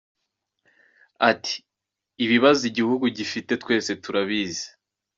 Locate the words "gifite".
3.17-3.51